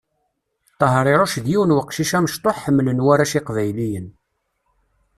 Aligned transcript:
Tehriruc 0.79 1.33
d 1.43 1.45
yiwen 1.51 1.75
weqcic 1.77 2.11
amectuḥ 2.17 2.57
ḥemlen 2.65 3.03
warrac 3.05 3.33
iqbayliyen. 3.39 4.07